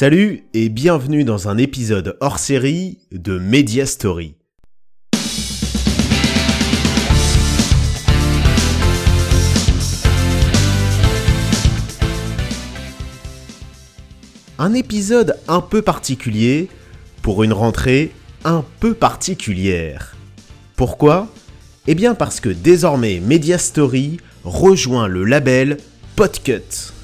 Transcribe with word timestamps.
Salut 0.00 0.44
et 0.54 0.70
bienvenue 0.70 1.24
dans 1.24 1.48
un 1.48 1.58
épisode 1.58 2.16
hors 2.20 2.38
série 2.38 3.00
de 3.12 3.38
Media 3.38 3.84
Story. 3.84 4.34
Un 14.58 14.72
épisode 14.72 15.36
un 15.48 15.60
peu 15.60 15.82
particulier 15.82 16.70
pour 17.20 17.42
une 17.42 17.52
rentrée 17.52 18.12
un 18.46 18.64
peu 18.80 18.94
particulière. 18.94 20.16
Pourquoi? 20.76 21.28
Eh 21.86 21.94
bien 21.94 22.14
parce 22.14 22.40
que 22.40 22.48
désormais 22.48 23.20
Media 23.20 23.58
Story 23.58 24.16
rejoint 24.44 25.08
le 25.08 25.24
label 25.24 25.76
Podcut. 26.16 26.94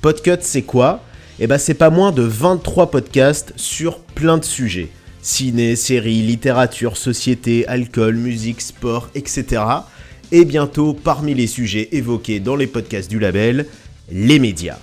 Podcut 0.00 0.38
c'est 0.40 0.62
quoi? 0.62 1.02
Eh 1.42 1.46
ben 1.46 1.56
c'est 1.56 1.72
pas 1.72 1.88
moins 1.88 2.12
de 2.12 2.20
23 2.20 2.90
podcasts 2.90 3.54
sur 3.56 4.00
plein 4.00 4.36
de 4.36 4.44
sujets. 4.44 4.90
Ciné, 5.22 5.74
séries, 5.74 6.20
littérature, 6.20 6.98
société, 6.98 7.66
alcool, 7.66 8.14
musique, 8.16 8.60
sport, 8.60 9.08
etc. 9.14 9.62
Et 10.32 10.44
bientôt, 10.44 10.92
parmi 10.92 11.32
les 11.32 11.46
sujets 11.46 11.88
évoqués 11.92 12.40
dans 12.40 12.56
les 12.56 12.66
podcasts 12.66 13.08
du 13.08 13.18
label, 13.18 13.64
les 14.12 14.38
médias. 14.38 14.76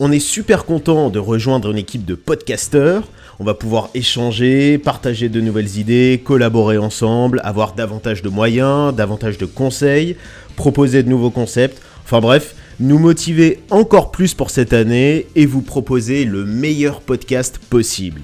On 0.00 0.10
est 0.10 0.18
super 0.18 0.64
content 0.64 1.10
de 1.10 1.20
rejoindre 1.20 1.70
une 1.70 1.78
équipe 1.78 2.04
de 2.04 2.16
podcasteurs. 2.16 3.04
On 3.38 3.44
va 3.44 3.54
pouvoir 3.54 3.88
échanger, 3.94 4.78
partager 4.78 5.28
de 5.28 5.40
nouvelles 5.40 5.78
idées, 5.78 6.20
collaborer 6.24 6.78
ensemble, 6.78 7.40
avoir 7.44 7.74
davantage 7.74 8.22
de 8.22 8.28
moyens, 8.28 8.92
davantage 8.92 9.38
de 9.38 9.46
conseils, 9.46 10.16
proposer 10.56 11.04
de 11.04 11.08
nouveaux 11.08 11.30
concepts. 11.30 11.80
Enfin 12.04 12.20
bref, 12.20 12.56
nous 12.82 12.98
motiver 12.98 13.60
encore 13.70 14.10
plus 14.10 14.34
pour 14.34 14.50
cette 14.50 14.72
année 14.72 15.26
et 15.36 15.46
vous 15.46 15.62
proposer 15.62 16.24
le 16.24 16.44
meilleur 16.44 17.00
podcast 17.00 17.60
possible. 17.70 18.20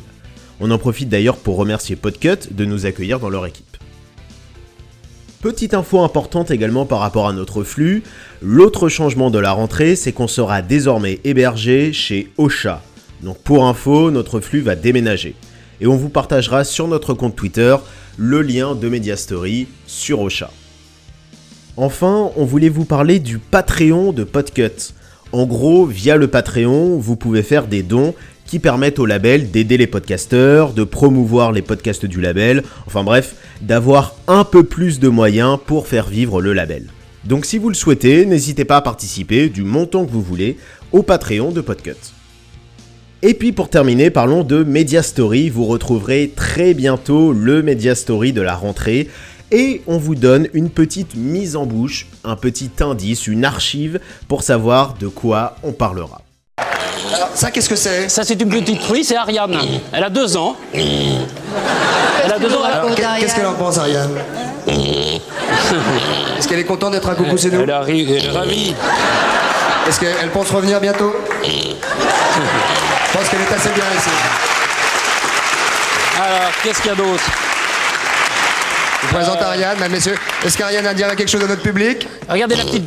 On 0.59 0.73
en 0.73 0.79
profite 0.79 1.09
d'ailleurs 1.09 1.37
pour 1.37 1.57
remercier 1.57 1.95
Podcut 1.95 2.51
de 2.51 2.65
nous 2.65 2.85
accueillir 2.85 3.21
dans 3.21 3.29
leur 3.29 3.47
équipe. 3.47 3.77
Petite 5.41 5.75
info 5.75 6.01
importante 6.01 6.51
également 6.51 6.87
par 6.87 6.99
rapport 6.99 7.29
à 7.29 7.33
notre 7.33 7.63
flux, 7.63 8.03
l'autre 8.43 8.89
changement 8.89 9.31
de 9.31 9.39
la 9.39 9.53
rentrée, 9.53 9.95
c'est 9.95 10.11
qu'on 10.11 10.27
sera 10.27 10.61
désormais 10.61 11.21
hébergé 11.23 11.93
chez 11.93 12.33
Ocha. 12.37 12.83
Donc 13.23 13.39
pour 13.39 13.65
info, 13.65 14.11
notre 14.11 14.41
flux 14.41 14.61
va 14.61 14.75
déménager. 14.75 15.37
Et 15.81 15.87
on 15.87 15.97
vous 15.97 16.09
partagera 16.09 16.65
sur 16.65 16.89
notre 16.89 17.15
compte 17.15 17.37
Twitter 17.37 17.77
le 18.17 18.43
lien 18.43 18.75
de 18.75 18.89
Mediastory 18.89 19.69
sur 19.87 20.21
Ocha. 20.21 20.51
Enfin, 21.81 22.33
on 22.35 22.45
voulait 22.45 22.71
vous 22.71 22.85
parler 22.85 23.21
du 23.21 23.39
Patreon 23.39 24.13
de 24.13 24.25
Podcut. 24.25 24.95
En 25.31 25.47
gros, 25.47 25.87
via 25.87 26.17
le 26.17 26.27
Patreon, 26.27 26.99
vous 26.99 27.15
pouvez 27.15 27.45
faire 27.45 27.69
des 27.69 27.85
dons 27.85 28.17
qui 28.47 28.59
permettent 28.59 28.99
au 28.99 29.07
label 29.07 29.53
d'aider 29.53 29.77
les 29.77 29.87
podcasteurs, 29.87 30.73
de 30.73 30.83
promouvoir 30.83 31.53
les 31.53 31.63
podcasts 31.63 32.05
du 32.05 32.21
label, 32.21 32.65
enfin 32.89 33.05
bref, 33.05 33.37
d'avoir 33.61 34.17
un 34.27 34.43
peu 34.43 34.65
plus 34.65 34.99
de 34.99 35.07
moyens 35.07 35.57
pour 35.65 35.87
faire 35.87 36.09
vivre 36.09 36.43
le 36.43 36.53
label. 36.53 36.89
Donc 37.25 37.45
si 37.45 37.59
vous 37.59 37.69
le 37.69 37.77
souhaitez, 37.77 38.27
n'hésitez 38.27 38.65
pas 38.65 38.79
à 38.79 38.83
participer 38.83 39.49
du 39.49 39.63
montant 39.63 40.05
que 40.05 40.11
vous 40.11 40.21
voulez 40.21 40.57
au 40.91 41.05
Patreon 41.05 41.53
de 41.53 41.61
Podcut. 41.61 41.95
Et 43.23 43.35
puis 43.35 43.53
pour 43.53 43.69
terminer, 43.69 44.11
parlons 44.11 44.43
de 44.43 44.65
Media 44.65 45.05
Story. 45.05 45.49
Vous 45.49 45.65
retrouverez 45.65 46.33
très 46.35 46.75
bientôt 46.75 47.33
le 47.33 47.63
Media 47.63 47.95
Story 47.95 48.33
de 48.33 48.43
la 48.43 48.57
rentrée. 48.57 49.09
Et 49.51 49.83
on 49.87 49.97
vous 49.99 50.15
donne 50.15 50.49
une 50.53 50.69
petite 50.71 51.15
mise 51.15 51.57
en 51.57 51.65
bouche, 51.65 52.07
un 52.25 52.37
petit 52.37 52.71
indice, 52.81 53.27
une 53.27 53.45
archive 53.47 53.99
pour 54.29 54.43
savoir 54.43 54.95
de 55.01 55.09
quoi 55.09 55.57
on 55.63 55.73
parlera. 55.73 56.21
Alors, 57.15 57.31
ça, 57.35 57.51
qu'est-ce 57.51 57.69
que 57.71 57.77
c'est? 57.77 58.11
Ça, 58.11 58.25
c'est 58.25 58.41
une 58.43 58.51
petite 58.51 58.81
truie, 58.81 59.05
c'est 59.05 59.17
Ariane. 59.17 59.57
Elle 59.93 60.05
a 60.05 60.11
deux 60.11 60.37
ans. 60.37 60.55
Elle 60.75 62.33
a 62.33 62.39
deux 62.39 62.53
ans. 62.55 62.63
Alors, 62.63 62.95
Qu'est-ce 62.95 63.35
qu'elle 63.35 63.47
en 63.47 63.55
pense, 63.55 63.79
Ariane? 63.79 64.11
Est-ce 64.67 66.47
qu'elle 66.47 66.59
est 66.59 66.65
contente 66.65 66.93
d'être 66.93 67.09
à 67.09 67.15
coucou 67.15 67.39
chez 67.39 67.51
nous? 67.51 67.63
Elle, 67.63 67.71
arri- 67.71 68.07
elle 68.19 68.27
est 68.27 68.31
ravie. 68.31 68.75
Est-ce 69.89 69.99
qu'elle 70.01 70.29
pense 70.31 70.51
revenir 70.51 70.79
bientôt? 70.81 71.15
Je 71.43 73.19
pense 73.19 73.29
qu'elle 73.31 73.41
est 73.41 73.55
assez 73.55 73.71
bien 73.71 73.85
ici. 73.97 74.11
Alors, 76.23 76.51
qu'est-ce 76.63 76.83
qu'il 76.83 76.91
y 76.91 76.95
a 76.95 76.97
d'autre? 76.97 77.25
Je 79.01 79.07
vous 79.07 79.15
présente 79.15 79.41
Ariane, 79.41 79.77
mesdames, 79.77 79.93
messieurs. 79.93 80.15
Est-ce 80.45 80.59
qu'Ariane 80.59 80.87
a 80.87 80.91
à 80.91 80.95
dire 80.95 81.15
quelque 81.15 81.29
chose 81.31 81.43
à 81.45 81.47
notre 81.47 81.63
public? 81.63 82.09
Regardez 82.29 82.57
la 82.57 82.65
petite, 82.65 82.85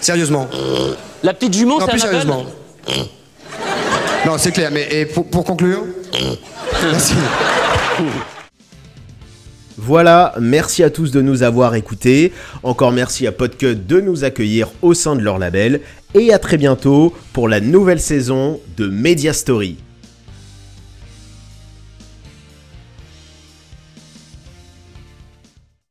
Sérieusement. 0.00 0.48
la 1.22 1.32
petite 1.32 1.54
jument, 1.54 1.78
Non, 1.78 1.86
c'est 1.86 1.92
plus 1.92 2.02
Annabelle 2.02 2.20
sérieusement. 2.22 2.46
Non, 4.26 4.38
c'est 4.38 4.52
clair, 4.52 4.70
mais 4.72 4.88
et 4.90 5.06
pour, 5.06 5.26
pour 5.28 5.44
conclure 5.44 5.84
Merci. 6.82 7.14
Voilà, 9.78 10.34
merci 10.40 10.82
à 10.82 10.90
tous 10.90 11.10
de 11.12 11.20
nous 11.22 11.42
avoir 11.42 11.74
écoutés. 11.74 12.32
Encore 12.62 12.92
merci 12.92 13.26
à 13.26 13.32
Podcut 13.32 13.74
de 13.76 14.00
nous 14.00 14.24
accueillir 14.24 14.68
au 14.82 14.94
sein 14.94 15.16
de 15.16 15.22
leur 15.22 15.38
label. 15.38 15.80
Et 16.14 16.32
à 16.32 16.38
très 16.38 16.56
bientôt 16.56 17.14
pour 17.32 17.48
la 17.48 17.60
nouvelle 17.60 18.00
saison 18.00 18.60
de 18.76 18.86
Media 18.88 19.32
Story. 19.32 19.76